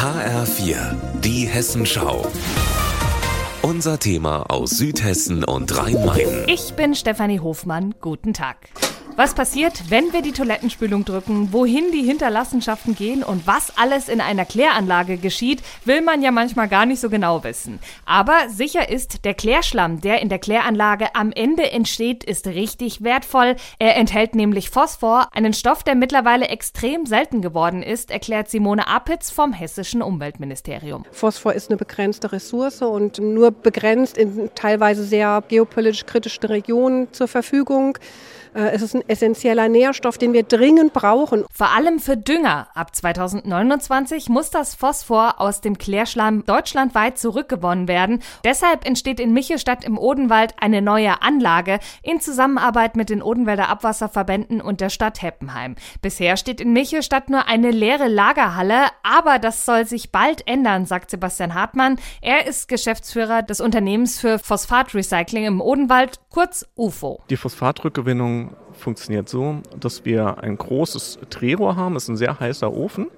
[0.00, 2.26] HR4, die Hessenschau.
[3.60, 6.44] Unser Thema aus Südhessen und Rhein-Main.
[6.46, 7.94] Ich bin Stefanie Hofmann.
[8.00, 8.70] Guten Tag.
[9.20, 14.22] Was passiert, wenn wir die Toilettenspülung drücken, wohin die Hinterlassenschaften gehen und was alles in
[14.22, 17.80] einer Kläranlage geschieht, will man ja manchmal gar nicht so genau wissen.
[18.06, 23.56] Aber sicher ist, der Klärschlamm, der in der Kläranlage am Ende entsteht, ist richtig wertvoll.
[23.78, 29.30] Er enthält nämlich Phosphor, einen Stoff, der mittlerweile extrem selten geworden ist, erklärt Simone Apitz
[29.30, 31.04] vom Hessischen Umweltministerium.
[31.12, 37.28] Phosphor ist eine begrenzte Ressource und nur begrenzt in teilweise sehr geopolitisch kritischen Regionen zur
[37.28, 37.98] Verfügung.
[38.54, 41.44] Äh, es ist ein essentieller Nährstoff, den wir dringend brauchen.
[41.52, 42.68] Vor allem für Dünger.
[42.74, 48.22] Ab 2029 muss das Phosphor aus dem Klärschlamm deutschlandweit zurückgewonnen werden.
[48.44, 54.60] Deshalb entsteht in Michelstadt im Odenwald eine neue Anlage in Zusammenarbeit mit den Odenwälder Abwasserverbänden
[54.60, 55.74] und der Stadt Heppenheim.
[56.00, 61.10] Bisher steht in Michelstadt nur eine leere Lagerhalle, aber das soll sich bald ändern, sagt
[61.10, 61.98] Sebastian Hartmann.
[62.22, 67.20] Er ist Geschäftsführer des Unternehmens für Phosphatrecycling im Odenwald, kurz UFO.
[67.28, 72.72] Die Phosphatrückgewinnung funktioniert so, dass wir ein großes Drehrohr haben, das ist ein sehr heißer
[72.72, 73.08] Ofen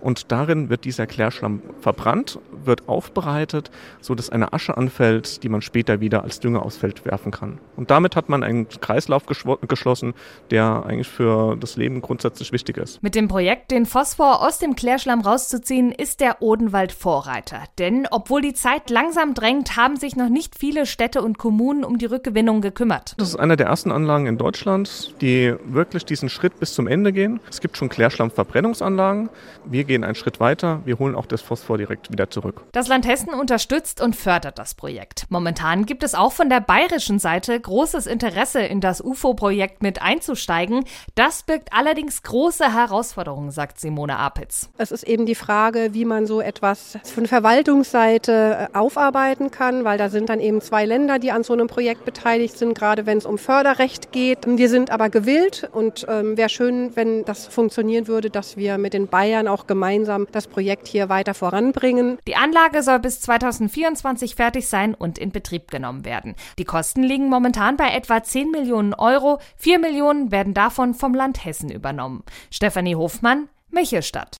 [0.00, 5.62] und darin wird dieser Klärschlamm verbrannt, wird aufbereitet, so dass eine Asche anfällt, die man
[5.62, 7.58] später wieder als Dünger aufs Feld werfen kann.
[7.76, 10.14] Und damit hat man einen Kreislauf geschlossen,
[10.50, 13.02] der eigentlich für das Leben grundsätzlich wichtig ist.
[13.02, 17.64] Mit dem Projekt, den Phosphor aus dem Klärschlamm rauszuziehen, ist der Odenwald Vorreiter.
[17.78, 21.98] Denn obwohl die Zeit langsam drängt, haben sich noch nicht viele Städte und Kommunen um
[21.98, 23.14] die Rückgewinnung gekümmert.
[23.18, 27.12] Das ist eine der ersten Anlagen in Deutschland, die wirklich diesen Schritt bis zum Ende
[27.12, 27.40] gehen.
[27.50, 29.30] Es gibt schon Klärschlammverbrennungsanlagen.
[29.64, 30.82] Wir gehen einen Schritt weiter.
[30.84, 32.62] Wir holen auch das Phosphor direkt wieder zurück.
[32.70, 35.26] Das Land Hessen unterstützt und fördert das Projekt.
[35.30, 40.84] Momentan gibt es auch von der bayerischen Seite großes Interesse, in das UFO-Projekt mit einzusteigen.
[41.16, 44.70] Das birgt allerdings große Herausforderungen, sagt Simone Apitz.
[44.78, 49.98] Es ist eben die Frage, wie man so etwas von Verwaltungsseite äh, aufarbeiten kann, weil
[49.98, 53.18] da sind dann eben zwei Länder, die an so einem Projekt beteiligt sind, gerade wenn
[53.18, 54.46] es um Förderrecht geht.
[54.46, 58.92] Wir sind aber gewillt und ähm, wäre schön, wenn das funktionieren würde, dass wir mit
[58.92, 62.18] den Bayern auch gemeinsam gemeinsam das Projekt hier weiter voranbringen.
[62.26, 66.34] Die Anlage soll bis 2024 fertig sein und in Betrieb genommen werden.
[66.58, 69.38] Die Kosten liegen momentan bei etwa 10 Millionen Euro.
[69.56, 72.24] 4 Millionen werden davon vom Land Hessen übernommen.
[72.50, 74.38] Stefanie Hofmann, Michelstadt.